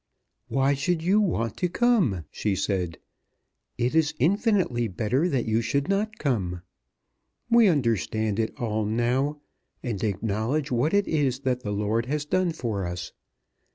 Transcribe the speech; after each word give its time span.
"Why 0.47 0.73
should 0.73 1.03
you 1.03 1.21
want 1.21 1.57
to 1.57 1.69
come?" 1.69 2.25
she 2.31 2.55
said. 2.55 2.97
"It 3.77 3.93
is 3.93 4.15
infinitely 4.17 4.87
better 4.87 5.29
that 5.29 5.45
you 5.45 5.61
should 5.61 5.87
not 5.89 6.17
come. 6.17 6.63
We 7.51 7.67
understand 7.67 8.39
it 8.39 8.51
all 8.59 8.83
now, 8.83 9.41
and 9.83 10.03
acknowledge 10.03 10.71
what 10.71 10.95
it 10.95 11.07
is 11.07 11.41
that 11.41 11.59
the 11.61 11.69
Lord 11.69 12.07
has 12.07 12.25
done 12.25 12.51
for 12.51 12.87
us. 12.87 13.11